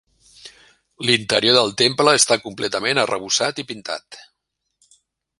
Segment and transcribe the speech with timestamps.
[1.09, 4.19] L'interior del temple està completament arrebossat i pintat.